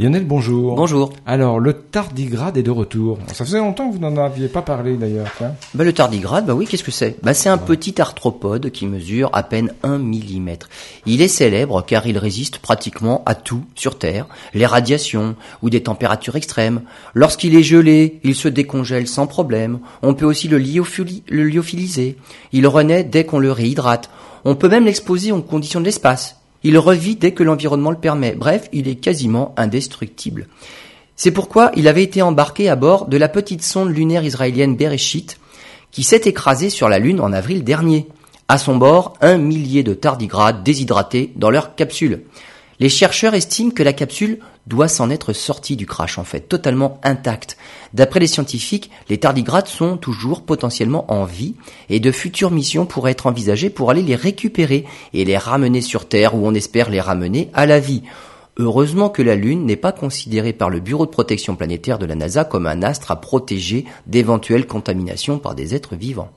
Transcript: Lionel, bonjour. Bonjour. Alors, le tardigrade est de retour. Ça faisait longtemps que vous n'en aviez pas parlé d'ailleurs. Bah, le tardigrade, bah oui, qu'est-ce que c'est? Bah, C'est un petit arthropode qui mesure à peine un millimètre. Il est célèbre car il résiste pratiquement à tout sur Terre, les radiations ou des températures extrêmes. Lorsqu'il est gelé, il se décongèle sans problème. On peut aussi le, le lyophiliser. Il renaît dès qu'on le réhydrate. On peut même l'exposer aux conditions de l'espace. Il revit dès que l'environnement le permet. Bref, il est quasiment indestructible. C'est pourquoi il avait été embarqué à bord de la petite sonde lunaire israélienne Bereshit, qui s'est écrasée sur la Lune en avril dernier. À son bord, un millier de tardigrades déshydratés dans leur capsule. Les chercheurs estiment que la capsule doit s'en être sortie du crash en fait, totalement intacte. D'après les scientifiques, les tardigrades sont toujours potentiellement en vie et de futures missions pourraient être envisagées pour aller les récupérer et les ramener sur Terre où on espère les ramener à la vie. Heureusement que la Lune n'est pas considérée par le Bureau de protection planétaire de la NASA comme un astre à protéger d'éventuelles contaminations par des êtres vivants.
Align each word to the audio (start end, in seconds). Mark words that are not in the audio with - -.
Lionel, 0.00 0.24
bonjour. 0.24 0.76
Bonjour. 0.76 1.12
Alors, 1.26 1.60
le 1.60 1.74
tardigrade 1.74 2.56
est 2.56 2.62
de 2.62 2.70
retour. 2.70 3.18
Ça 3.34 3.44
faisait 3.44 3.58
longtemps 3.58 3.86
que 3.86 3.96
vous 3.96 4.00
n'en 4.00 4.16
aviez 4.16 4.48
pas 4.48 4.62
parlé 4.62 4.96
d'ailleurs. 4.96 5.30
Bah, 5.74 5.84
le 5.84 5.92
tardigrade, 5.92 6.46
bah 6.46 6.54
oui, 6.54 6.66
qu'est-ce 6.66 6.82
que 6.82 6.90
c'est? 6.90 7.18
Bah, 7.22 7.34
C'est 7.34 7.50
un 7.50 7.58
petit 7.58 8.00
arthropode 8.00 8.70
qui 8.70 8.86
mesure 8.86 9.28
à 9.34 9.42
peine 9.42 9.74
un 9.82 9.98
millimètre. 9.98 10.70
Il 11.04 11.20
est 11.20 11.28
célèbre 11.28 11.84
car 11.86 12.06
il 12.06 12.16
résiste 12.16 12.60
pratiquement 12.60 13.22
à 13.26 13.34
tout 13.34 13.62
sur 13.74 13.98
Terre, 13.98 14.26
les 14.54 14.64
radiations 14.64 15.36
ou 15.60 15.68
des 15.68 15.82
températures 15.82 16.36
extrêmes. 16.36 16.80
Lorsqu'il 17.12 17.54
est 17.54 17.62
gelé, 17.62 18.20
il 18.24 18.34
se 18.34 18.48
décongèle 18.48 19.06
sans 19.06 19.26
problème. 19.26 19.80
On 20.00 20.14
peut 20.14 20.24
aussi 20.24 20.48
le, 20.48 20.56
le 20.56 21.44
lyophiliser. 21.44 22.16
Il 22.52 22.66
renaît 22.66 23.04
dès 23.04 23.26
qu'on 23.26 23.38
le 23.38 23.52
réhydrate. 23.52 24.08
On 24.46 24.54
peut 24.54 24.70
même 24.70 24.86
l'exposer 24.86 25.30
aux 25.30 25.42
conditions 25.42 25.80
de 25.80 25.84
l'espace. 25.84 26.39
Il 26.62 26.78
revit 26.78 27.16
dès 27.16 27.32
que 27.32 27.42
l'environnement 27.42 27.90
le 27.90 27.96
permet. 27.96 28.32
Bref, 28.32 28.68
il 28.72 28.88
est 28.88 28.96
quasiment 28.96 29.54
indestructible. 29.56 30.46
C'est 31.16 31.30
pourquoi 31.30 31.70
il 31.76 31.88
avait 31.88 32.02
été 32.02 32.22
embarqué 32.22 32.68
à 32.68 32.76
bord 32.76 33.06
de 33.06 33.16
la 33.16 33.28
petite 33.28 33.62
sonde 33.62 33.94
lunaire 33.94 34.24
israélienne 34.24 34.76
Bereshit, 34.76 35.38
qui 35.90 36.02
s'est 36.02 36.22
écrasée 36.24 36.70
sur 36.70 36.88
la 36.88 36.98
Lune 36.98 37.20
en 37.20 37.32
avril 37.32 37.64
dernier. 37.64 38.08
À 38.48 38.58
son 38.58 38.76
bord, 38.76 39.14
un 39.20 39.36
millier 39.36 39.82
de 39.82 39.94
tardigrades 39.94 40.62
déshydratés 40.62 41.32
dans 41.36 41.50
leur 41.50 41.74
capsule. 41.74 42.22
Les 42.80 42.88
chercheurs 42.88 43.34
estiment 43.34 43.72
que 43.72 43.82
la 43.82 43.92
capsule 43.92 44.38
doit 44.66 44.88
s'en 44.88 45.10
être 45.10 45.34
sortie 45.34 45.76
du 45.76 45.84
crash 45.84 46.16
en 46.16 46.24
fait, 46.24 46.40
totalement 46.40 46.98
intacte. 47.02 47.58
D'après 47.92 48.20
les 48.20 48.26
scientifiques, 48.26 48.90
les 49.10 49.18
tardigrades 49.18 49.66
sont 49.66 49.98
toujours 49.98 50.42
potentiellement 50.42 51.04
en 51.12 51.26
vie 51.26 51.56
et 51.90 52.00
de 52.00 52.10
futures 52.10 52.50
missions 52.50 52.86
pourraient 52.86 53.12
être 53.12 53.26
envisagées 53.26 53.68
pour 53.68 53.90
aller 53.90 54.02
les 54.02 54.16
récupérer 54.16 54.86
et 55.12 55.26
les 55.26 55.36
ramener 55.36 55.82
sur 55.82 56.08
Terre 56.08 56.34
où 56.34 56.46
on 56.46 56.54
espère 56.54 56.88
les 56.88 57.02
ramener 57.02 57.50
à 57.52 57.66
la 57.66 57.80
vie. 57.80 58.02
Heureusement 58.56 59.10
que 59.10 59.20
la 59.20 59.36
Lune 59.36 59.66
n'est 59.66 59.76
pas 59.76 59.92
considérée 59.92 60.54
par 60.54 60.70
le 60.70 60.80
Bureau 60.80 61.04
de 61.04 61.10
protection 61.10 61.56
planétaire 61.56 61.98
de 61.98 62.06
la 62.06 62.14
NASA 62.14 62.44
comme 62.44 62.66
un 62.66 62.82
astre 62.82 63.10
à 63.10 63.20
protéger 63.20 63.84
d'éventuelles 64.06 64.66
contaminations 64.66 65.38
par 65.38 65.54
des 65.54 65.74
êtres 65.74 65.96
vivants. 65.96 66.32